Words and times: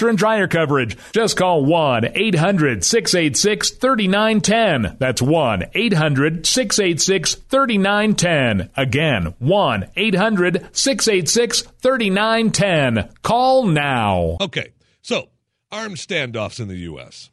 washer 0.00 0.08
and 0.08 0.18
dryer 0.18 0.48
coverage. 0.48 0.96
Just 1.12 1.36
call 1.36 1.64
1 1.64 2.12
800 2.14 2.84
686 2.84 3.70
3910. 3.70 4.96
That's 4.98 5.20
1 5.20 5.64
800 5.74 6.46
686 6.46 7.34
3910. 7.34 8.70
Again, 8.76 9.34
1 9.38 9.90
800 9.96 10.68
686 10.72 11.60
3910. 11.60 13.14
Call 13.22 13.66
now. 13.66 14.36
Okay, 14.40 14.72
so 15.02 15.28
armed 15.70 15.96
standoffs 15.96 16.60
in 16.60 16.68
the 16.68 16.78
U.S. 16.78 17.30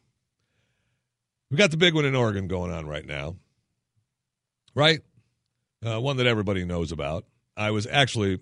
We 1.49 1.57
got 1.57 1.71
the 1.71 1.77
big 1.77 1.95
one 1.95 2.05
in 2.05 2.15
Oregon 2.15 2.47
going 2.47 2.71
on 2.71 2.85
right 2.85 3.05
now, 3.05 3.37
right? 4.75 4.99
Uh, 5.85 6.02
one 6.02 6.17
that 6.17 6.27
everybody 6.27 6.65
knows 6.65 6.91
about. 6.91 7.25
I 7.55 7.71
was 7.71 7.87
actually 7.87 8.39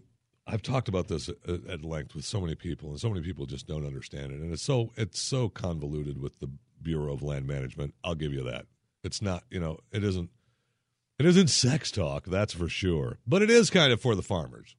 I've 0.48 0.62
talked 0.62 0.88
about 0.88 1.08
this 1.08 1.30
at, 1.48 1.84
length 1.84 2.14
with 2.14 2.24
so 2.24 2.40
many 2.40 2.56
people, 2.56 2.90
and 2.90 3.00
so 3.00 3.10
many 3.10 3.22
people 3.22 3.46
just 3.46 3.68
don't 3.68 3.86
understand 3.86 4.32
it. 4.32 4.40
And 4.40 4.54
it's 4.54 4.62
so 4.62 4.92
it's 4.96 5.20
so 5.20 5.50
convoluted 5.50 6.22
with 6.22 6.40
the 6.40 6.50
Bureau 6.82 7.14
of 7.14 7.24
Land 7.24 7.48
Management. 7.48 7.96
I'll 8.04 8.16
give 8.16 8.32
you 8.32 8.44
that. 8.44 8.66
It's 9.04 9.22
not, 9.22 9.44
you 9.50 9.60
know, 9.60 9.80
it 9.92 10.04
isn't 10.04 10.30
it 11.18 11.26
isn't 11.26 11.50
sex 11.50 11.90
talk, 11.92 12.26
that's 12.26 12.54
for 12.54 12.70
sure. 12.70 13.18
But 13.26 13.42
it 13.42 13.50
is 13.50 13.70
kind 13.70 13.92
of 13.92 14.02
for 14.02 14.16
the 14.16 14.22
farmers. 14.22 14.76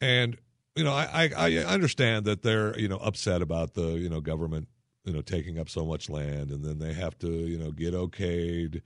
And 0.00 0.36
you 0.74 0.84
know, 0.84 0.92
I, 0.92 1.30
I, 1.36 1.58
I 1.58 1.64
understand 1.64 2.26
that 2.26 2.42
they're 2.42 2.78
you 2.78 2.88
know 2.88 2.98
upset 2.98 3.40
about 3.40 3.72
the 3.72 3.92
you 3.92 4.10
know 4.10 4.20
government 4.20 4.68
you 5.04 5.14
know 5.14 5.22
taking 5.22 5.58
up 5.58 5.70
so 5.70 5.86
much 5.86 6.10
land, 6.10 6.50
and 6.50 6.62
then 6.62 6.78
they 6.78 6.92
have 6.92 7.18
to 7.20 7.28
you 7.28 7.56
know 7.56 7.70
get 7.70 7.94
okayed, 7.94 8.82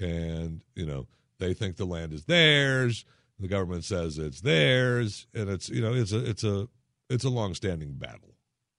and 0.00 0.64
you 0.74 0.86
know 0.86 1.06
they 1.38 1.54
think 1.54 1.76
the 1.76 1.84
land 1.84 2.12
is 2.12 2.24
theirs 2.24 3.04
the 3.38 3.48
government 3.48 3.84
says 3.84 4.18
it's 4.18 4.40
theirs, 4.40 5.26
and 5.34 5.48
it's 5.48 5.68
you 5.68 5.80
know 5.80 5.92
it's 5.92 6.12
a 6.12 6.28
it's 6.28 6.44
a 6.44 6.68
it's 7.10 7.24
a 7.24 7.30
long-standing 7.30 7.94
battle, 7.94 8.36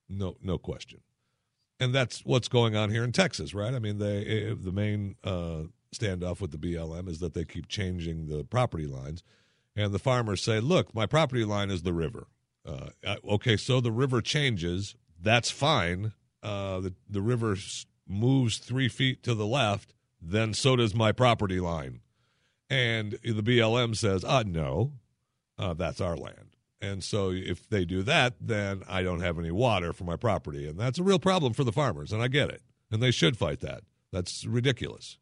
no 0.09 0.37
no 0.41 0.57
question, 0.57 1.01
and 1.79 1.93
that's 1.93 2.25
what's 2.25 2.47
going 2.47 2.75
on 2.75 2.89
here 2.89 3.03
in 3.03 3.11
Texas, 3.11 3.53
right? 3.53 3.73
I 3.73 3.79
mean, 3.79 3.97
they 3.97 4.25
eh, 4.25 4.53
the 4.57 4.71
main 4.71 5.15
uh, 5.23 5.63
standoff 5.93 6.41
with 6.41 6.51
the 6.51 6.57
BLM 6.57 7.07
is 7.09 7.19
that 7.19 7.33
they 7.33 7.45
keep 7.45 7.67
changing 7.67 8.27
the 8.27 8.43
property 8.43 8.87
lines, 8.87 9.23
and 9.75 9.93
the 9.93 9.99
farmers 9.99 10.41
say, 10.41 10.59
"Look, 10.59 10.93
my 10.95 11.05
property 11.05 11.43
line 11.43 11.69
is 11.69 11.83
the 11.83 11.93
river." 11.93 12.27
Uh, 12.65 12.89
okay, 13.29 13.57
so 13.57 13.79
the 13.79 13.91
river 13.91 14.21
changes. 14.21 14.95
That's 15.21 15.51
fine. 15.51 16.13
Uh, 16.41 16.79
the 16.79 16.93
the 17.09 17.21
river 17.21 17.57
moves 18.07 18.57
three 18.57 18.87
feet 18.87 19.23
to 19.23 19.33
the 19.33 19.45
left, 19.45 19.93
then 20.21 20.53
so 20.53 20.75
does 20.75 20.95
my 20.95 21.11
property 21.11 21.59
line. 21.59 22.01
And 22.69 23.19
the 23.23 23.43
BLM 23.43 23.95
says, 23.95 24.23
uh, 24.23 24.43
no, 24.45 24.93
uh, 25.57 25.73
that's 25.73 26.01
our 26.01 26.17
land. 26.17 26.55
And 26.81 27.03
so 27.03 27.31
if 27.31 27.69
they 27.69 27.85
do 27.85 28.03
that, 28.03 28.35
then 28.39 28.83
I 28.87 29.01
don't 29.03 29.21
have 29.21 29.39
any 29.39 29.51
water 29.51 29.93
for 29.93 30.03
my 30.03 30.15
property. 30.15 30.67
And 30.67 30.79
that's 30.79 30.99
a 30.99 31.03
real 31.03 31.19
problem 31.19 31.53
for 31.53 31.63
the 31.63 31.71
farmers. 31.71 32.11
And 32.11 32.21
I 32.21 32.27
get 32.27 32.49
it. 32.49 32.61
And 32.91 33.01
they 33.01 33.11
should 33.11 33.37
fight 33.37 33.61
that. 33.61 33.83
That's 34.11 34.45
ridiculous. 34.45 35.17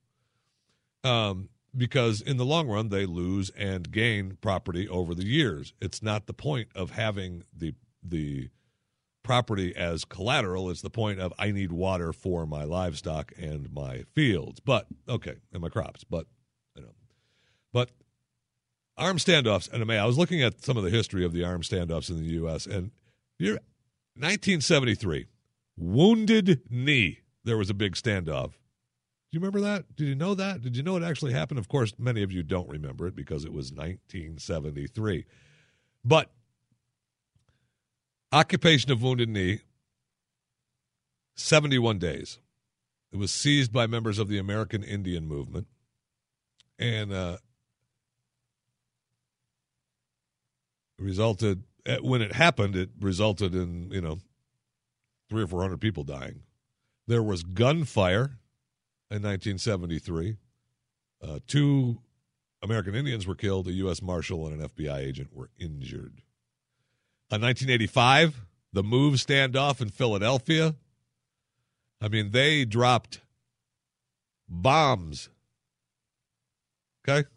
Um, 1.03 1.49
because 1.75 2.21
in 2.21 2.37
the 2.37 2.45
long 2.45 2.67
run, 2.67 2.89
they 2.89 3.05
lose 3.05 3.49
and 3.51 3.91
gain 3.91 4.37
property 4.41 4.87
over 4.87 5.13
the 5.15 5.25
years. 5.25 5.73
It's 5.81 6.01
not 6.01 6.27
the 6.27 6.33
point 6.33 6.69
of 6.75 6.91
having 6.91 7.43
the, 7.55 7.75
the, 8.01 8.49
property 9.23 9.75
as 9.75 10.05
collateral. 10.05 10.69
It's 10.69 10.81
the 10.81 10.89
point 10.89 11.19
of 11.19 11.33
I 11.39 11.51
need 11.51 11.71
water 11.71 12.13
for 12.13 12.45
my 12.45 12.65
livestock 12.65 13.31
and 13.37 13.73
my 13.73 14.03
fields, 14.13 14.59
but 14.59 14.87
okay, 15.09 15.35
and 15.51 15.61
my 15.61 15.69
crops. 15.69 16.03
But 16.03 16.27
but 17.73 17.89
armed 18.95 19.19
standoffs, 19.19 19.71
and 19.71 19.91
I 19.91 20.05
was 20.05 20.17
looking 20.17 20.41
at 20.41 20.63
some 20.63 20.77
of 20.77 20.83
the 20.83 20.89
history 20.89 21.25
of 21.25 21.33
the 21.33 21.43
armed 21.43 21.63
standoffs 21.65 22.09
in 22.09 22.17
the 22.17 22.33
U.S. 22.35 22.65
and 22.65 22.91
you're 23.37 23.59
1973, 24.15 25.25
Wounded 25.75 26.61
Knee. 26.69 27.19
There 27.43 27.57
was 27.57 27.69
a 27.69 27.73
big 27.73 27.95
standoff. 27.95 28.51
Do 28.51 29.37
you 29.37 29.39
remember 29.39 29.61
that? 29.61 29.95
Did 29.95 30.07
you 30.07 30.15
know 30.15 30.35
that? 30.35 30.61
Did 30.61 30.77
you 30.77 30.83
know 30.83 30.95
it 30.95 31.03
actually 31.03 31.33
happened? 31.33 31.59
Of 31.59 31.67
course, 31.67 31.93
many 31.97 32.21
of 32.21 32.31
you 32.31 32.43
don't 32.43 32.69
remember 32.69 33.07
it 33.07 33.15
because 33.15 33.43
it 33.43 33.51
was 33.51 33.71
1973. 33.71 35.25
But 36.05 36.31
occupation 38.31 38.91
of 38.91 39.01
Wounded 39.01 39.29
Knee, 39.29 39.61
71 41.35 41.97
days. 41.97 42.39
It 43.11 43.17
was 43.17 43.31
seized 43.31 43.73
by 43.73 43.87
members 43.87 44.19
of 44.19 44.27
the 44.27 44.37
American 44.37 44.83
Indian 44.83 45.27
Movement. 45.27 45.67
And 46.79 47.11
uh, 47.11 47.37
resulted 50.99 51.63
eh, 51.85 51.97
when 52.01 52.21
it 52.21 52.33
happened 52.33 52.75
it 52.75 52.89
resulted 52.99 53.53
in 53.55 53.89
you 53.91 54.01
know 54.01 54.19
three 55.29 55.43
or 55.43 55.47
four 55.47 55.61
hundred 55.61 55.81
people 55.81 56.03
dying. 56.03 56.41
There 57.07 57.23
was 57.23 57.43
gunfire 57.43 58.37
in 59.11 59.21
1973 59.21 60.37
uh, 61.21 61.39
two 61.47 61.99
american 62.61 62.95
indians 62.95 63.27
were 63.27 63.35
killed 63.35 63.67
a 63.67 63.73
u.s 63.73 64.01
marshal 64.01 64.47
and 64.47 64.59
an 64.59 64.69
fbi 64.69 64.97
agent 64.97 65.29
were 65.33 65.49
injured. 65.59 66.21
In 67.31 67.41
1985 67.41 68.41
the 68.71 68.83
move 68.83 69.15
standoff 69.15 69.81
in 69.81 69.89
philadelphia. 69.89 70.75
I 72.01 72.07
mean 72.07 72.31
they 72.31 72.65
dropped 72.65 73.21
bombs. 74.49 75.29
Okay? 77.07 77.27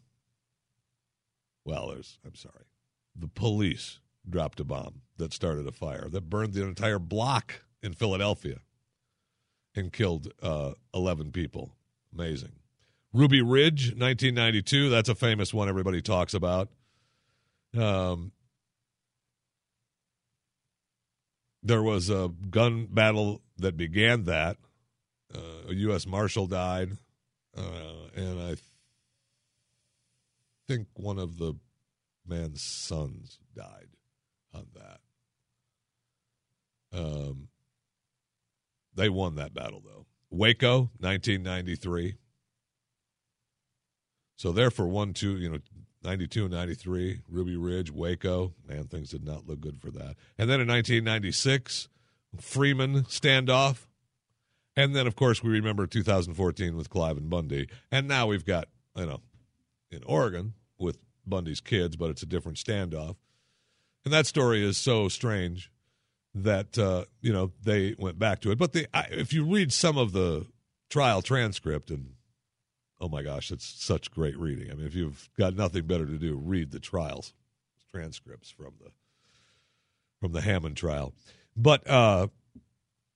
Well 1.64 1.88
there's 1.88 2.18
i'm 2.24 2.34
sorry 2.34 2.66
the 3.18 3.28
police 3.28 4.00
dropped 4.28 4.60
a 4.60 4.64
bomb 4.64 5.02
that 5.18 5.32
started 5.32 5.66
a 5.66 5.72
fire 5.72 6.08
that 6.10 6.28
burned 6.28 6.52
the 6.52 6.64
entire 6.64 6.98
block 6.98 7.62
in 7.82 7.92
Philadelphia 7.92 8.60
and 9.74 9.92
killed 9.92 10.32
uh, 10.42 10.72
11 10.94 11.32
people. 11.32 11.72
Amazing. 12.12 12.52
Ruby 13.12 13.40
Ridge, 13.40 13.88
1992. 13.88 14.90
That's 14.90 15.08
a 15.08 15.14
famous 15.14 15.54
one 15.54 15.68
everybody 15.68 16.02
talks 16.02 16.34
about. 16.34 16.68
Um, 17.76 18.32
there 21.62 21.82
was 21.82 22.10
a 22.10 22.30
gun 22.50 22.86
battle 22.90 23.42
that 23.58 23.76
began 23.76 24.24
that. 24.24 24.56
Uh, 25.34 25.70
a 25.70 25.74
U.S. 25.74 26.06
Marshal 26.06 26.46
died, 26.46 26.92
uh, 27.56 28.08
and 28.14 28.40
I 28.40 28.46
th- 28.46 28.60
think 30.68 30.86
one 30.94 31.18
of 31.18 31.38
the 31.38 31.54
man's 32.28 32.62
sons 32.62 33.38
died 33.54 33.88
on 34.54 34.66
that. 34.74 35.00
Um, 36.98 37.48
they 38.94 39.08
won 39.08 39.34
that 39.36 39.54
battle, 39.54 39.82
though. 39.84 40.06
Waco, 40.30 40.90
1993. 41.00 42.14
So 44.36 44.52
there 44.52 44.70
for 44.70 44.86
one, 44.86 45.12
two, 45.14 45.36
you 45.36 45.50
know, 45.50 45.58
92 46.04 46.44
and 46.44 46.52
93, 46.52 47.20
Ruby 47.28 47.56
Ridge, 47.56 47.90
Waco. 47.90 48.54
Man, 48.68 48.84
things 48.84 49.10
did 49.10 49.24
not 49.24 49.46
look 49.46 49.60
good 49.60 49.80
for 49.80 49.90
that. 49.90 50.16
And 50.38 50.48
then 50.48 50.60
in 50.60 50.68
1996, 50.68 51.88
Freemen 52.40 53.02
standoff. 53.04 53.86
And 54.76 54.94
then, 54.94 55.06
of 55.06 55.16
course, 55.16 55.42
we 55.42 55.50
remember 55.50 55.86
2014 55.86 56.76
with 56.76 56.90
Cliven 56.90 57.30
Bundy. 57.30 57.68
And 57.90 58.06
now 58.06 58.26
we've 58.26 58.44
got, 58.44 58.68
you 58.94 59.06
know, 59.06 59.20
in 59.90 60.02
Oregon 60.04 60.52
with 60.78 60.98
Bundy's 61.26 61.60
kids, 61.60 61.96
but 61.96 62.10
it's 62.10 62.22
a 62.22 62.26
different 62.26 62.58
standoff. 62.58 63.16
And 64.04 64.12
that 64.12 64.26
story 64.26 64.64
is 64.64 64.78
so 64.78 65.08
strange 65.08 65.70
that 66.34 66.78
uh, 66.78 67.06
you 67.20 67.32
know 67.32 67.52
they 67.62 67.94
went 67.98 68.18
back 68.18 68.40
to 68.42 68.50
it. 68.50 68.58
But 68.58 68.72
the, 68.72 68.86
I, 68.94 69.06
if 69.10 69.32
you 69.32 69.44
read 69.44 69.72
some 69.72 69.98
of 69.98 70.12
the 70.12 70.46
trial 70.90 71.22
transcript, 71.22 71.90
and 71.90 72.14
oh 73.00 73.08
my 73.08 73.22
gosh, 73.22 73.50
it's 73.50 73.66
such 73.66 74.10
great 74.10 74.38
reading. 74.38 74.70
I 74.70 74.74
mean, 74.74 74.86
if 74.86 74.94
you've 74.94 75.28
got 75.38 75.56
nothing 75.56 75.86
better 75.86 76.06
to 76.06 76.18
do, 76.18 76.36
read 76.36 76.70
the 76.70 76.80
trials 76.80 77.32
transcripts 77.90 78.50
from 78.50 78.74
the 78.80 78.90
from 80.20 80.32
the 80.32 80.40
Hammond 80.40 80.76
trial. 80.76 81.14
But 81.56 81.88
uh, 81.88 82.28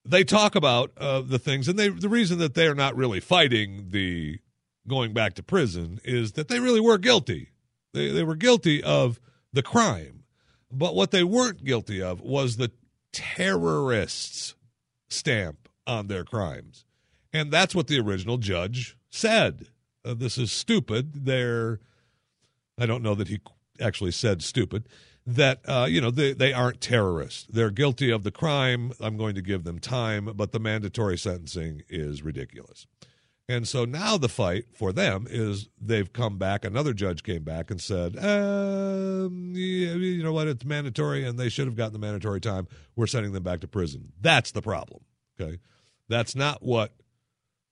they 0.03 0.23
talk 0.23 0.55
about 0.55 0.91
uh, 0.97 1.21
the 1.21 1.39
things, 1.39 1.67
and 1.67 1.77
they 1.77 1.89
the 1.89 2.09
reason 2.09 2.39
that 2.39 2.55
they 2.55 2.67
are 2.67 2.75
not 2.75 2.95
really 2.95 3.19
fighting 3.19 3.89
the 3.91 4.39
going 4.87 5.13
back 5.13 5.35
to 5.35 5.43
prison 5.43 5.99
is 6.03 6.33
that 6.33 6.47
they 6.47 6.59
really 6.59 6.79
were 6.79 6.97
guilty. 6.97 7.49
They 7.93 8.11
they 8.11 8.23
were 8.23 8.35
guilty 8.35 8.83
of 8.83 9.19
the 9.53 9.63
crime, 9.63 10.23
but 10.71 10.95
what 10.95 11.11
they 11.11 11.23
weren't 11.23 11.63
guilty 11.63 12.01
of 12.01 12.21
was 12.21 12.57
the 12.57 12.71
terrorists 13.11 14.55
stamp 15.09 15.69
on 15.85 16.07
their 16.07 16.23
crimes, 16.23 16.85
and 17.33 17.51
that's 17.51 17.75
what 17.75 17.87
the 17.87 17.99
original 17.99 18.37
judge 18.37 18.97
said. 19.09 19.67
Uh, 20.03 20.13
this 20.13 20.37
is 20.37 20.51
stupid. 20.51 21.25
They're 21.25 21.79
I 22.77 22.85
don't 22.85 23.03
know 23.03 23.15
that 23.15 23.27
he 23.27 23.39
actually 23.79 24.11
said 24.11 24.41
stupid 24.41 24.87
that 25.25 25.59
uh, 25.67 25.87
you 25.89 26.01
know 26.01 26.11
they, 26.11 26.33
they 26.33 26.53
aren't 26.53 26.81
terrorists. 26.81 27.45
They're 27.49 27.69
guilty 27.69 28.11
of 28.11 28.23
the 28.23 28.31
crime. 28.31 28.93
I'm 28.99 29.17
going 29.17 29.35
to 29.35 29.41
give 29.41 29.63
them 29.63 29.79
time, 29.79 30.31
but 30.35 30.51
the 30.51 30.59
mandatory 30.59 31.17
sentencing 31.17 31.83
is 31.89 32.23
ridiculous. 32.23 32.87
And 33.51 33.67
so 33.67 33.83
now 33.83 34.17
the 34.17 34.29
fight 34.29 34.65
for 34.73 34.93
them 34.93 35.27
is 35.29 35.67
they've 35.79 36.11
come 36.11 36.37
back. 36.37 36.63
Another 36.63 36.93
judge 36.93 37.21
came 37.21 37.43
back 37.43 37.69
and 37.69 37.81
said, 37.81 38.15
um, 38.17 39.51
yeah, 39.53 39.93
you 39.93 40.23
know 40.23 40.31
what, 40.31 40.47
it's 40.47 40.63
mandatory, 40.63 41.25
and 41.25 41.37
they 41.37 41.49
should 41.49 41.65
have 41.65 41.75
gotten 41.75 41.91
the 41.91 41.99
mandatory 41.99 42.39
time. 42.39 42.69
We're 42.95 43.07
sending 43.07 43.33
them 43.33 43.43
back 43.43 43.59
to 43.59 43.67
prison. 43.67 44.13
That's 44.21 44.51
the 44.51 44.61
problem. 44.61 45.01
Okay, 45.39 45.59
that's 46.07 46.33
not 46.33 46.63
what 46.63 46.93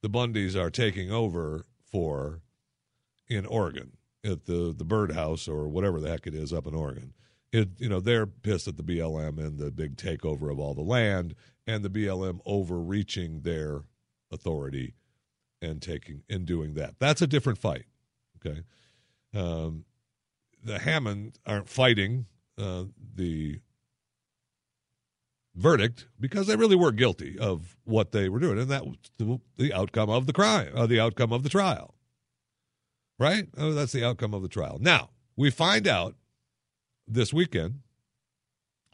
the 0.02 0.10
Bundys 0.10 0.60
are 0.60 0.70
taking 0.70 1.12
over 1.12 1.64
for 1.90 2.42
in 3.30 3.46
Oregon 3.46 3.94
at 4.26 4.48
the 4.48 4.76
the 4.78 4.84
birdhouse 4.84 5.48
or 5.48 5.70
whatever 5.70 6.02
the 6.02 6.10
heck 6.10 6.28
it 6.28 6.34
is 6.36 6.52
up 6.52 6.68
in 6.68 6.76
Oregon 6.76 7.14
it, 7.52 7.70
you 7.78 7.90
know, 7.90 8.00
they're 8.00 8.28
pissed 8.28 8.68
at 8.68 8.78
the 8.78 8.84
BLM 8.84 9.40
and 9.40 9.58
the 9.58 9.72
big 9.72 9.96
takeover 9.98 10.52
of 10.52 10.60
all 10.60 10.74
the 10.74 10.82
land 10.82 11.36
and 11.66 11.84
the 11.84 11.90
BLM 11.90 12.40
overreaching 12.46 13.42
their 13.42 13.82
authority 14.32 14.94
and 15.62 15.82
taking 15.82 16.24
and 16.30 16.46
doing 16.46 16.74
that. 16.76 16.96
That's 17.00 17.22
a 17.22 17.28
different 17.28 17.60
fight. 17.60 17.86
Okay. 18.38 18.62
Um, 19.34 19.86
the 20.64 20.80
Hammond 20.80 21.40
aren't 21.46 21.70
fighting 21.70 22.26
uh, 22.58 22.86
the 23.16 23.60
verdict 25.56 26.08
because 26.20 26.48
they 26.48 26.56
really 26.56 26.76
were 26.76 26.92
guilty 26.92 27.38
of 27.38 27.78
what 27.84 28.12
they 28.12 28.30
were 28.30 28.40
doing, 28.40 28.60
and 28.60 28.70
that 28.70 28.86
was 28.86 28.98
the, 29.58 29.74
outcome 29.74 30.10
of 30.10 30.26
the 30.26 30.34
crime, 30.34 30.72
uh, 30.76 30.86
the 30.86 31.00
outcome 31.00 31.32
of 31.32 31.44
the 31.44 31.50
trial. 31.50 31.96
Right? 33.18 33.48
Oh, 33.58 33.74
that's 33.74 33.92
the 33.92 34.06
outcome 34.06 34.34
of 34.34 34.42
the 34.42 34.48
trial. 34.48 34.78
Now 34.80 35.10
we 35.36 35.50
find 35.50 35.88
out 35.88 36.16
this 37.08 37.34
weekend 37.34 37.82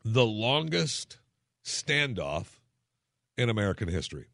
the 0.04 0.26
longest 0.26 1.20
standoff 1.64 2.60
in 3.38 3.50
American 3.50 3.88
history. 3.88 4.28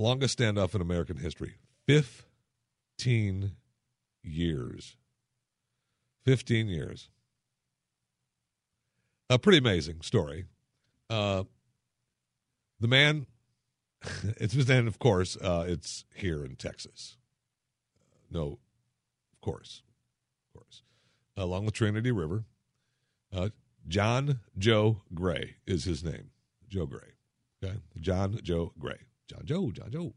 Longest 0.00 0.38
standoff 0.38 0.74
in 0.74 0.80
American 0.80 1.16
history. 1.18 1.54
15 1.86 3.52
years. 4.22 4.96
15 6.24 6.68
years. 6.68 7.08
A 9.28 9.38
pretty 9.38 9.58
amazing 9.58 10.00
story. 10.02 10.46
Uh, 11.08 11.44
the 12.80 12.88
man, 12.88 13.26
it's 14.36 14.54
and 14.54 14.88
of 14.88 14.98
course, 14.98 15.36
uh, 15.36 15.64
it's 15.68 16.04
here 16.14 16.44
in 16.44 16.56
Texas. 16.56 17.16
No, 18.30 18.58
of 19.32 19.40
course, 19.40 19.82
of 20.48 20.60
course 20.60 20.82
along 21.40 21.66
the 21.66 21.72
Trinity 21.72 22.12
River. 22.12 22.44
Uh, 23.32 23.50
John 23.88 24.40
Joe 24.58 25.02
Gray 25.14 25.56
is 25.66 25.84
his 25.84 26.04
name. 26.04 26.30
Joe 26.68 26.86
Gray. 26.86 27.00
Okay. 27.62 27.76
John 28.00 28.38
Joe 28.42 28.72
Gray. 28.78 28.98
John 29.30 29.42
Joe, 29.44 29.70
John 29.70 29.90
Joe. 29.90 30.12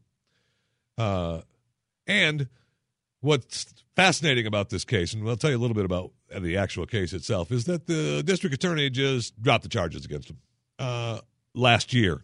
Uh, 0.96 1.40
and 2.06 2.48
what's 3.20 3.74
fascinating 3.96 4.46
about 4.46 4.70
this 4.70 4.84
case, 4.84 5.14
and 5.14 5.28
I'll 5.28 5.36
tell 5.36 5.50
you 5.50 5.56
a 5.56 5.58
little 5.58 5.74
bit 5.74 5.84
about 5.84 6.12
the 6.36 6.56
actual 6.56 6.86
case 6.86 7.12
itself, 7.12 7.50
is 7.50 7.64
that 7.64 7.86
the 7.86 8.22
district 8.22 8.54
attorney 8.54 8.90
just 8.90 9.40
dropped 9.40 9.62
the 9.62 9.68
charges 9.68 10.04
against 10.04 10.30
him 10.30 10.38
uh, 10.78 11.20
last 11.54 11.92
year. 11.92 12.22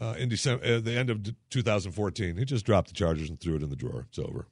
Uh, 0.00 0.14
in 0.18 0.28
December, 0.28 0.64
uh, 0.64 0.80
the 0.80 0.96
end 0.96 1.10
of 1.10 1.22
2014, 1.50 2.36
he 2.36 2.44
just 2.44 2.66
dropped 2.66 2.88
the 2.88 2.94
charges 2.94 3.30
and 3.30 3.40
threw 3.40 3.54
it 3.54 3.62
in 3.62 3.70
the 3.70 3.76
drawer. 3.76 4.06
It's 4.08 4.18
over. 4.18 4.46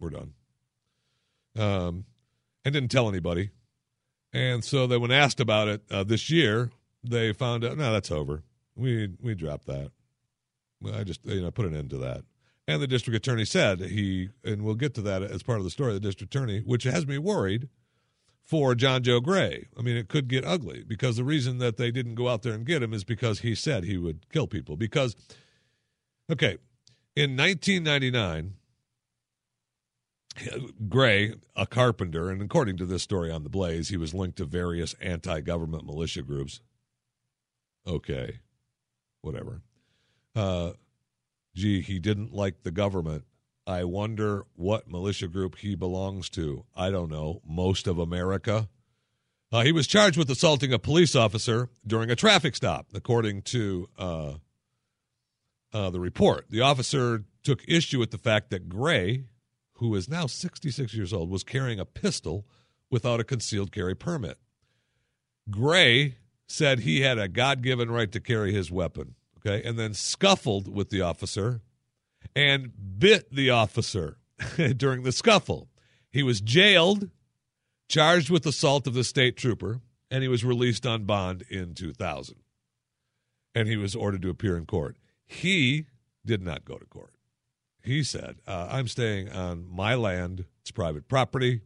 We're 0.00 0.10
done 0.10 0.34
um, 1.58 2.04
and 2.64 2.72
didn't 2.72 2.90
tell 2.90 3.08
anybody. 3.08 3.50
And 4.32 4.64
so 4.64 4.86
that 4.86 5.00
when 5.00 5.10
asked 5.10 5.40
about 5.40 5.68
it 5.68 5.82
uh, 5.90 6.04
this 6.04 6.30
year, 6.30 6.70
they 7.02 7.32
found 7.32 7.64
out 7.64 7.78
no, 7.78 7.92
that's 7.92 8.10
over. 8.10 8.42
We 8.76 9.10
we 9.20 9.34
dropped 9.34 9.66
that. 9.66 9.90
I 10.92 11.04
just 11.04 11.24
you 11.24 11.42
know 11.42 11.50
put 11.50 11.66
an 11.66 11.74
end 11.74 11.90
to 11.90 11.98
that. 11.98 12.22
And 12.68 12.82
the 12.82 12.86
district 12.86 13.16
attorney 13.16 13.44
said 13.44 13.80
he, 13.80 14.30
and 14.44 14.62
we'll 14.62 14.74
get 14.74 14.94
to 14.94 15.02
that 15.02 15.22
as 15.22 15.42
part 15.42 15.58
of 15.58 15.64
the 15.64 15.70
story. 15.70 15.92
The 15.92 16.00
district 16.00 16.34
attorney, 16.34 16.60
which 16.60 16.82
has 16.82 17.06
me 17.06 17.16
worried 17.16 17.68
for 18.42 18.74
John 18.74 19.02
Joe 19.02 19.20
Gray. 19.20 19.66
I 19.78 19.82
mean, 19.82 19.96
it 19.96 20.08
could 20.08 20.28
get 20.28 20.44
ugly 20.44 20.84
because 20.86 21.16
the 21.16 21.24
reason 21.24 21.58
that 21.58 21.76
they 21.76 21.90
didn't 21.90 22.16
go 22.16 22.28
out 22.28 22.42
there 22.42 22.52
and 22.52 22.66
get 22.66 22.82
him 22.82 22.92
is 22.92 23.04
because 23.04 23.40
he 23.40 23.54
said 23.54 23.84
he 23.84 23.98
would 23.98 24.28
kill 24.30 24.46
people. 24.46 24.76
Because, 24.76 25.16
okay, 26.30 26.58
in 27.14 27.36
1999, 27.36 28.54
Gray, 30.88 31.34
a 31.54 31.66
carpenter, 31.66 32.30
and 32.30 32.42
according 32.42 32.76
to 32.78 32.86
this 32.86 33.02
story 33.02 33.30
on 33.30 33.42
the 33.42 33.48
Blaze, 33.48 33.88
he 33.88 33.96
was 33.96 34.12
linked 34.14 34.38
to 34.38 34.44
various 34.44 34.94
anti 35.00 35.40
government 35.40 35.86
militia 35.86 36.22
groups. 36.22 36.60
Okay, 37.86 38.40
whatever. 39.26 39.60
Uh, 40.34 40.72
gee, 41.54 41.82
he 41.82 41.98
didn't 41.98 42.32
like 42.32 42.62
the 42.62 42.70
government. 42.70 43.24
I 43.66 43.84
wonder 43.84 44.46
what 44.54 44.88
militia 44.88 45.26
group 45.26 45.56
he 45.58 45.74
belongs 45.74 46.30
to. 46.30 46.64
I 46.74 46.90
don't 46.90 47.10
know. 47.10 47.42
Most 47.44 47.86
of 47.86 47.98
America. 47.98 48.68
Uh, 49.52 49.62
he 49.62 49.72
was 49.72 49.86
charged 49.86 50.16
with 50.16 50.30
assaulting 50.30 50.72
a 50.72 50.78
police 50.78 51.16
officer 51.16 51.68
during 51.86 52.10
a 52.10 52.16
traffic 52.16 52.54
stop, 52.54 52.86
according 52.94 53.42
to 53.42 53.88
uh, 53.98 54.34
uh, 55.72 55.90
the 55.90 56.00
report. 56.00 56.46
The 56.48 56.60
officer 56.60 57.24
took 57.42 57.62
issue 57.68 57.98
with 57.98 58.12
the 58.12 58.18
fact 58.18 58.50
that 58.50 58.68
Gray, 58.68 59.24
who 59.74 59.94
is 59.94 60.08
now 60.08 60.26
66 60.26 60.94
years 60.94 61.12
old, 61.12 61.30
was 61.30 61.44
carrying 61.44 61.80
a 61.80 61.84
pistol 61.84 62.46
without 62.90 63.20
a 63.20 63.24
concealed 63.24 63.72
carry 63.72 63.94
permit. 63.94 64.38
Gray 65.50 66.16
said 66.46 66.80
he 66.80 67.00
had 67.00 67.18
a 67.18 67.28
God 67.28 67.62
given 67.62 67.90
right 67.90 68.10
to 68.12 68.20
carry 68.20 68.52
his 68.52 68.70
weapon, 68.70 69.15
okay, 69.46 69.66
and 69.66 69.78
then 69.78 69.94
scuffled 69.94 70.72
with 70.72 70.90
the 70.90 71.00
officer 71.00 71.60
and 72.34 72.72
bit 72.98 73.32
the 73.32 73.50
officer 73.50 74.18
during 74.76 75.02
the 75.02 75.12
scuffle. 75.12 75.68
He 76.10 76.22
was 76.22 76.40
jailed, 76.40 77.10
charged 77.88 78.30
with 78.30 78.46
assault 78.46 78.86
of 78.86 78.94
the 78.94 79.04
state 79.04 79.36
trooper, 79.36 79.80
and 80.10 80.22
he 80.22 80.28
was 80.28 80.44
released 80.44 80.86
on 80.86 81.04
bond 81.04 81.44
in 81.50 81.74
2000. 81.74 82.36
And 83.54 83.68
he 83.68 83.76
was 83.76 83.94
ordered 83.94 84.22
to 84.22 84.30
appear 84.30 84.56
in 84.56 84.66
court. 84.66 84.96
He 85.24 85.86
did 86.24 86.42
not 86.42 86.64
go 86.64 86.76
to 86.76 86.84
court 86.86 87.16
he 87.86 88.02
said, 88.02 88.36
uh, 88.46 88.68
I'm 88.70 88.88
staying 88.88 89.30
on 89.30 89.66
my 89.70 89.94
land. 89.94 90.44
It's 90.60 90.72
private 90.72 91.08
property. 91.08 91.60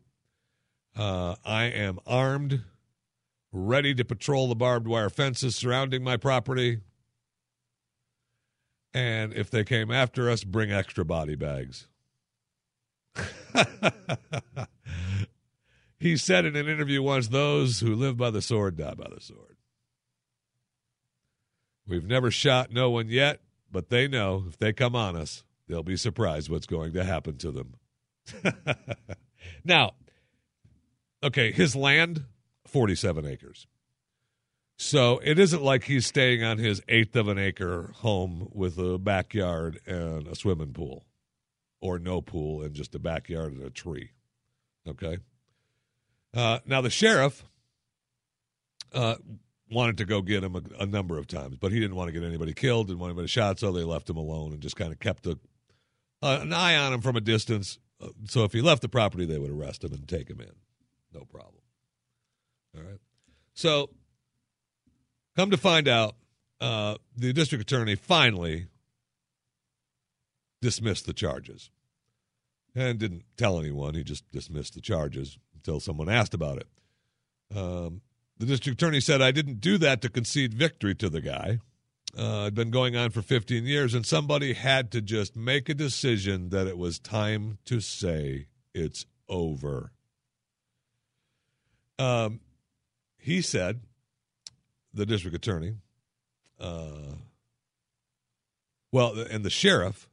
Uh, 0.96 1.37
I 1.44 1.64
am 1.64 1.99
armed, 2.06 2.62
ready 3.52 3.94
to 3.94 4.04
patrol 4.04 4.49
the 4.49 4.54
barbed 4.54 4.87
wire 4.87 5.08
fences 5.08 5.56
surrounding 5.56 6.04
my 6.04 6.18
property. 6.18 6.80
And 8.92 9.32
if 9.32 9.50
they 9.50 9.64
came 9.64 9.90
after 9.90 10.28
us, 10.28 10.44
bring 10.44 10.73
extra 10.73 11.04
body 11.04 11.37
bags. 11.37 11.87
he 15.99 16.16
said 16.16 16.44
in 16.44 16.56
an 16.56 16.68
interview 16.68 17.02
once 17.02 17.28
those 17.28 17.80
who 17.80 17.94
live 17.94 18.16
by 18.16 18.30
the 18.30 18.42
sword 18.42 18.76
die 18.76 18.94
by 18.94 19.09
the 19.14 19.20
sword. 19.20 19.56
We've 21.87 22.06
never 22.06 22.30
shot 22.30 22.73
no 22.73 22.90
one 22.90 23.09
yet, 23.09 23.40
but 23.70 23.88
they 23.88 24.09
know 24.09 24.44
if 24.49 24.59
they 24.59 24.73
come 24.73 24.94
on 24.94 25.16
us, 25.16 25.44
they'll 25.68 25.82
be 25.82 25.97
surprised 25.97 26.49
what's 26.49 26.66
going 26.66 26.92
to 26.92 27.04
happen 27.04 27.37
to 27.38 27.50
them. 27.50 27.75
now, 29.64 29.92
okay, 31.23 31.52
his 31.52 31.75
land, 31.75 32.25
47 32.66 33.26
acres. 33.26 33.66
So 34.82 35.20
it 35.22 35.38
isn't 35.38 35.62
like 35.62 35.84
he's 35.84 36.06
staying 36.06 36.42
on 36.42 36.56
his 36.56 36.80
eighth 36.88 37.14
of 37.14 37.28
an 37.28 37.37
acre 37.37 37.92
home 37.96 38.49
with 38.50 38.78
a 38.78 38.96
backyard 38.96 39.78
and 39.84 40.26
a 40.26 40.34
swimming 40.34 40.72
pool, 40.72 41.04
or 41.82 41.99
no 41.99 42.22
pool 42.22 42.62
and 42.62 42.72
just 42.72 42.94
a 42.94 42.99
backyard 42.99 43.52
and 43.52 43.62
a 43.62 43.68
tree. 43.68 44.12
Okay. 44.88 45.18
Uh, 46.32 46.60
now, 46.64 46.80
the 46.80 46.88
sheriff 46.88 47.44
uh, 48.94 49.16
wanted 49.70 49.99
to 49.99 50.06
go 50.06 50.22
get 50.22 50.42
him 50.42 50.56
a, 50.56 50.62
a, 50.82 50.87
number 50.87 51.18
of 51.18 51.26
times, 51.26 51.56
but 51.56 51.72
he 51.72 51.78
didn't 51.78 51.96
want 51.96 52.08
to 52.08 52.18
get 52.18 52.26
anybody 52.26 52.54
killed, 52.54 52.87
didn't 52.87 53.00
want 53.00 53.10
anybody 53.10 53.28
shot, 53.28 53.58
so 53.58 53.72
they 53.72 53.84
left 53.84 54.08
him 54.08 54.16
alone 54.16 54.54
and 54.54 54.62
just 54.62 54.76
kind 54.76 54.92
of 54.92 54.99
kept 54.99 55.26
a 55.26 55.38
uh, 56.22 56.38
an 56.40 56.54
eye 56.54 56.76
on 56.76 56.94
him 56.94 57.02
from 57.02 57.16
a 57.16 57.20
distance. 57.20 57.78
Uh, 58.00 58.08
so 58.28 58.44
if 58.44 58.54
he 58.54 58.62
left 58.62 58.80
the 58.80 58.88
property, 58.88 59.26
they 59.26 59.38
would 59.38 59.50
arrest 59.50 59.84
him 59.84 59.92
and 59.92 60.08
take 60.08 60.30
him 60.30 60.40
in. 60.40 60.52
No 61.12 61.26
problem. 61.26 61.60
All 62.75 62.82
right. 62.82 63.00
So, 63.52 63.90
come 65.40 65.50
to 65.50 65.56
find 65.56 65.88
out, 65.88 66.16
uh, 66.61 66.97
the 67.16 67.32
district 67.32 67.62
attorney 67.62 67.94
finally 67.94 68.66
dismissed 70.61 71.06
the 71.06 71.14
charges 71.14 71.70
and 72.75 72.99
didn't 72.99 73.25
tell 73.38 73.59
anyone. 73.59 73.94
He 73.94 74.04
just 74.04 74.30
dismissed 74.32 74.75
the 74.75 74.82
charges 74.82 75.38
until 75.54 75.80
someone 75.80 76.11
asked 76.11 76.35
about 76.35 76.59
it. 76.59 76.66
Um, 77.56 78.02
the 78.37 78.44
district 78.44 78.82
attorney 78.82 79.00
said, 79.00 79.23
I 79.23 79.30
didn't 79.30 79.62
do 79.62 79.78
that 79.78 80.02
to 80.02 80.11
concede 80.11 80.52
victory 80.52 80.94
to 80.97 81.09
the 81.09 81.23
guy. 81.23 81.61
Uh, 82.18 82.42
it'd 82.42 82.54
been 82.54 82.70
going 82.70 82.94
on 82.94 83.09
for 83.09 83.23
15 83.23 83.64
years, 83.64 83.94
and 83.94 84.04
somebody 84.04 84.52
had 84.52 84.90
to 84.90 85.00
just 85.00 85.37
make 85.37 85.70
a 85.70 85.75
decision 85.75 86.50
that 86.50 86.66
it 86.66 86.76
was 86.76 86.99
time 86.99 87.56
to 87.64 87.80
say 87.80 88.47
it's 88.75 89.06
over. 89.26 89.92
Um, 91.99 92.40
he 93.16 93.40
said, 93.40 93.80
the 94.92 95.06
district 95.06 95.37
attorney, 95.37 95.76
uh, 96.61 97.14
well, 98.92 99.18
and 99.30 99.44
the 99.44 99.50
sheriff 99.50 100.09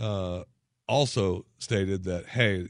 uh, 0.00 0.42
also 0.88 1.44
stated 1.58 2.04
that, 2.04 2.26
hey, 2.26 2.68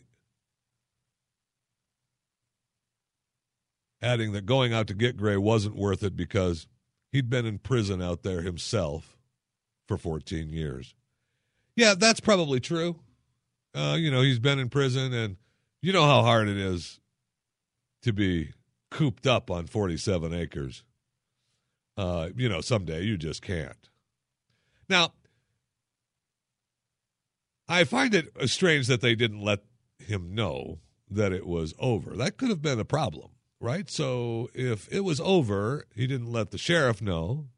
adding 4.02 4.32
that 4.32 4.44
going 4.46 4.72
out 4.74 4.86
to 4.88 4.94
get 4.94 5.16
Gray 5.16 5.36
wasn't 5.36 5.76
worth 5.76 6.02
it 6.02 6.16
because 6.16 6.66
he'd 7.10 7.30
been 7.30 7.46
in 7.46 7.58
prison 7.58 8.02
out 8.02 8.22
there 8.22 8.42
himself 8.42 9.16
for 9.86 9.96
14 9.96 10.50
years. 10.50 10.94
Yeah, 11.76 11.94
that's 11.96 12.20
probably 12.20 12.60
true. 12.60 12.96
Uh, 13.74 13.96
you 13.98 14.10
know, 14.10 14.20
he's 14.20 14.38
been 14.38 14.58
in 14.58 14.68
prison, 14.68 15.14
and 15.14 15.36
you 15.80 15.92
know 15.92 16.04
how 16.04 16.22
hard 16.22 16.48
it 16.48 16.58
is 16.58 17.00
to 18.02 18.12
be 18.12 18.52
cooped 18.92 19.26
up 19.26 19.50
on 19.50 19.66
47 19.66 20.32
acres. 20.34 20.84
Uh, 21.96 22.28
you 22.36 22.48
know, 22.48 22.60
someday 22.60 23.02
you 23.02 23.16
just 23.16 23.42
can't. 23.42 23.88
Now, 24.88 25.12
I 27.68 27.84
find 27.84 28.14
it 28.14 28.30
strange 28.50 28.86
that 28.88 29.00
they 29.00 29.14
didn't 29.14 29.42
let 29.42 29.60
him 29.98 30.34
know 30.34 30.80
that 31.10 31.32
it 31.32 31.46
was 31.46 31.74
over. 31.78 32.16
That 32.16 32.36
could 32.36 32.50
have 32.50 32.62
been 32.62 32.80
a 32.80 32.84
problem, 32.84 33.30
right? 33.60 33.90
So 33.90 34.50
if 34.54 34.90
it 34.92 35.00
was 35.00 35.20
over, 35.20 35.86
he 35.94 36.06
didn't 36.06 36.30
let 36.30 36.50
the 36.50 36.58
sheriff 36.58 37.00
know. 37.00 37.48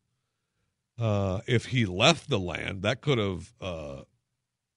Uh, 0.97 1.41
if 1.49 1.67
he 1.67 1.87
left 1.87 2.31
the 2.31 2.39
land, 2.39 2.83
that 2.83 3.01
could 3.01 3.19
have 3.19 3.53
uh, 3.61 4.03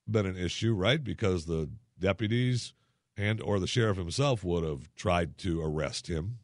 been 0.10 0.26
an 0.26 0.38
issue, 0.38 0.74
right? 0.74 1.04
Because 1.04 1.46
the 1.46 1.70
deputies 2.00 2.74
and 3.16 3.42
or 3.42 3.60
the 3.60 3.68
sheriff 3.68 3.98
himself 3.98 4.44
would 4.44 4.64
have 4.64 4.94
tried 4.96 5.38
to 5.40 5.62
arrest 5.62 6.08
him 6.08 6.40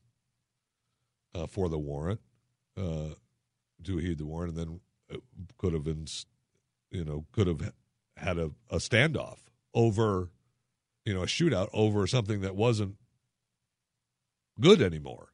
uh, 1.35 1.47
for 1.47 1.69
the 1.69 1.77
warrant, 1.79 2.21
uh, 2.77 3.09
to 3.83 3.97
heed 3.97 4.17
the 4.17 4.25
warrant, 4.25 4.57
and 4.57 4.59
then 4.59 5.21
could 5.57 5.73
have 5.73 5.83
been, 5.83 6.05
you 6.91 7.03
know, 7.03 7.25
could 7.31 7.47
have 7.47 7.73
had 8.17 8.37
a, 8.37 8.51
a 8.69 8.77
standoff 8.77 9.39
over, 9.73 10.29
you 11.05 11.13
know, 11.13 11.23
a 11.23 11.27
shootout 11.27 11.69
over 11.73 12.07
something 12.07 12.41
that 12.41 12.55
wasn't 12.55 12.95
good 14.59 14.81
anymore. 14.81 15.29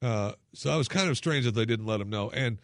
Uh, 0.00 0.32
so 0.54 0.72
it 0.72 0.78
was 0.78 0.88
kind 0.88 1.08
of 1.08 1.16
strange 1.16 1.44
that 1.44 1.54
they 1.54 1.64
didn't 1.64 1.86
let 1.86 2.00
him 2.00 2.08
know. 2.08 2.30
And 2.30 2.58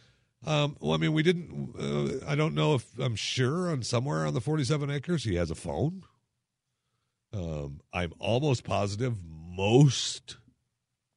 um, 0.46 0.76
well, 0.80 0.92
I 0.92 0.98
mean, 0.98 1.12
we 1.12 1.22
didn't. 1.22 1.74
Uh, 1.78 2.30
I 2.30 2.34
don't 2.34 2.54
know 2.54 2.74
if 2.74 2.86
I'm 2.98 3.16
sure 3.16 3.70
on 3.70 3.82
somewhere 3.82 4.26
on 4.26 4.34
the 4.34 4.40
47 4.40 4.90
acres 4.90 5.24
he 5.24 5.36
has 5.36 5.50
a 5.50 5.54
phone. 5.54 6.04
Um, 7.32 7.80
I'm 7.92 8.12
almost 8.18 8.62
positive 8.62 9.16
most 9.24 10.36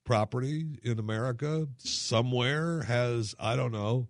property 0.08 0.80
in 0.84 0.98
America 1.00 1.68
somewhere 1.78 2.84
has 2.84 3.36
I 3.38 3.58
don't 3.58 3.74
know 3.74 4.08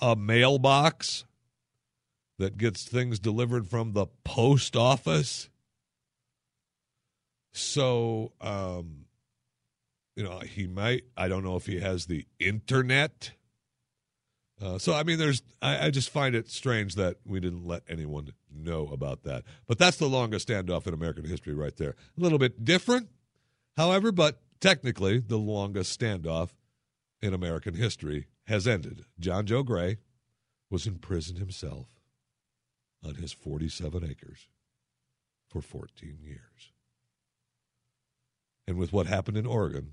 a 0.00 0.14
mailbox 0.14 1.24
that 2.38 2.56
gets 2.56 2.84
things 2.84 3.18
delivered 3.18 3.66
from 3.66 3.92
the 3.92 4.06
post 4.22 4.76
office. 4.76 5.48
So, 7.52 8.32
um, 8.40 9.06
you 10.14 10.22
know, 10.22 10.38
he 10.38 10.68
might, 10.68 11.04
I 11.16 11.26
don't 11.26 11.42
know 11.42 11.56
if 11.56 11.66
he 11.66 11.80
has 11.80 12.06
the 12.06 12.24
internet. 12.38 13.32
Uh, 14.62 14.78
so, 14.78 14.94
I 14.94 15.02
mean, 15.02 15.18
there's, 15.18 15.42
I, 15.60 15.86
I, 15.86 15.90
just 15.90 16.10
find 16.10 16.34
it 16.34 16.48
strange 16.48 16.94
that 16.94 17.16
we 17.24 17.40
didn't 17.40 17.66
let 17.66 17.82
anyone 17.88 18.30
know 18.54 18.88
about 18.88 19.24
that. 19.24 19.44
But 19.66 19.78
that's 19.78 19.96
the 19.96 20.08
longest 20.08 20.48
standoff 20.48 20.86
in 20.86 20.94
American 20.94 21.24
history 21.24 21.54
right 21.54 21.76
there. 21.76 21.96
A 22.16 22.20
little 22.20 22.38
bit 22.38 22.64
different, 22.64 23.08
however, 23.76 24.12
but 24.12 24.40
technically 24.66 25.18
the 25.20 25.38
longest 25.38 25.96
standoff 25.96 26.50
in 27.22 27.32
American 27.32 27.74
history 27.74 28.26
has 28.48 28.66
ended. 28.66 29.04
John 29.16 29.46
Joe 29.46 29.62
Gray 29.62 29.98
was 30.68 30.88
in 30.88 30.96
prison 30.98 31.36
himself 31.36 31.86
on 33.04 33.14
his 33.14 33.32
47 33.32 34.02
acres 34.02 34.48
for 35.48 35.60
14 35.60 36.18
years. 36.20 36.72
And 38.66 38.76
with 38.76 38.92
what 38.92 39.06
happened 39.06 39.36
in 39.36 39.46
Oregon, 39.46 39.92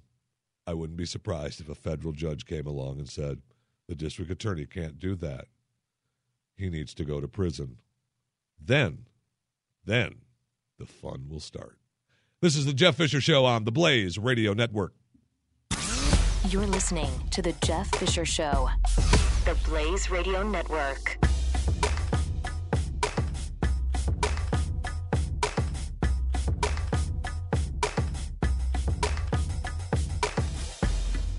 I 0.66 0.74
wouldn't 0.74 0.98
be 0.98 1.06
surprised 1.06 1.62
if 1.62 1.70
a 1.70 1.76
federal 1.76 2.12
judge 2.12 2.48
came 2.48 2.66
along 2.66 2.98
and 2.98 3.08
said, 3.08 3.44
the 3.88 3.94
district 3.94 4.32
attorney 4.32 4.66
can't 4.66 4.98
do 4.98 5.14
that. 5.18 5.46
He 6.56 6.72
needs 6.72 6.96
to 6.96 7.06
go 7.06 7.22
to 7.22 7.28
prison. 7.28 7.78
Then, 8.60 9.06
then 9.86 10.22
the 10.80 10.88
fun 10.88 11.28
will 11.30 11.40
start. 11.40 11.78
This 12.44 12.58
is 12.58 12.66
the 12.66 12.74
Jeff 12.74 12.98
Fisher 12.98 13.22
Show 13.22 13.46
on 13.46 13.64
the 13.64 13.72
Blaze 13.72 14.18
Radio 14.18 14.52
Network. 14.52 14.92
You're 16.50 16.68
listening 16.68 17.10
to 17.32 17.42
the 17.42 17.54
Jeff 17.64 17.88
Fisher 17.96 18.26
Show, 18.26 18.70
the 19.46 19.56
Blaze 19.64 20.12
Radio 20.12 20.44
Network. 20.44 21.18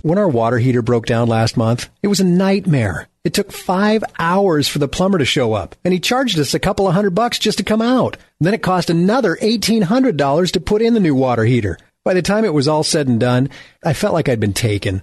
When 0.00 0.16
our 0.16 0.28
water 0.28 0.56
heater 0.56 0.80
broke 0.80 1.04
down 1.04 1.28
last 1.28 1.58
month, 1.58 1.90
it 2.02 2.08
was 2.08 2.20
a 2.20 2.24
nightmare. 2.24 3.08
It 3.24 3.34
took 3.34 3.52
five 3.52 4.04
hours 4.18 4.68
for 4.68 4.78
the 4.78 4.88
plumber 4.88 5.18
to 5.18 5.24
show 5.26 5.52
up, 5.52 5.76
and 5.84 5.92
he 5.92 6.00
charged 6.00 6.38
us 6.38 6.54
a 6.54 6.58
couple 6.58 6.88
of 6.88 6.94
hundred 6.94 7.14
bucks 7.14 7.38
just 7.38 7.58
to 7.58 7.64
come 7.64 7.82
out. 7.82 8.16
Then 8.44 8.54
it 8.54 8.62
cost 8.62 8.90
another 8.90 9.36
$1,800 9.36 10.52
to 10.52 10.60
put 10.60 10.82
in 10.82 10.94
the 10.94 11.00
new 11.00 11.14
water 11.14 11.44
heater. 11.44 11.78
By 12.04 12.14
the 12.14 12.22
time 12.22 12.44
it 12.44 12.52
was 12.52 12.68
all 12.68 12.84
said 12.84 13.08
and 13.08 13.18
done, 13.18 13.48
I 13.82 13.94
felt 13.94 14.12
like 14.12 14.28
I'd 14.28 14.40
been 14.40 14.52
taken. 14.52 15.02